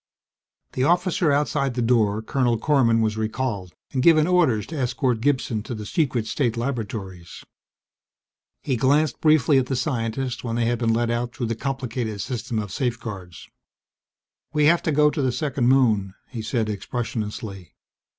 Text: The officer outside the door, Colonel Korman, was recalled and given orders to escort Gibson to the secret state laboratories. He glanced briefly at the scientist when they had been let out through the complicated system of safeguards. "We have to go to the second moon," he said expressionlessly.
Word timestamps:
The 0.73 0.83
officer 0.83 1.31
outside 1.31 1.75
the 1.75 1.81
door, 1.83 2.23
Colonel 2.23 2.57
Korman, 2.57 3.01
was 3.03 3.17
recalled 3.17 3.75
and 3.93 4.01
given 4.01 4.25
orders 4.25 4.65
to 4.65 4.75
escort 4.75 5.21
Gibson 5.21 5.61
to 5.61 5.75
the 5.75 5.85
secret 5.85 6.25
state 6.25 6.57
laboratories. 6.57 7.43
He 8.63 8.77
glanced 8.77 9.21
briefly 9.21 9.59
at 9.59 9.67
the 9.67 9.75
scientist 9.75 10.43
when 10.43 10.55
they 10.55 10.65
had 10.65 10.79
been 10.79 10.91
let 10.91 11.11
out 11.11 11.35
through 11.35 11.45
the 11.53 11.55
complicated 11.55 12.19
system 12.19 12.57
of 12.57 12.71
safeguards. 12.71 13.47
"We 14.53 14.65
have 14.65 14.81
to 14.81 14.91
go 14.91 15.11
to 15.11 15.21
the 15.21 15.31
second 15.31 15.67
moon," 15.67 16.15
he 16.31 16.41
said 16.41 16.67
expressionlessly. 16.67 17.75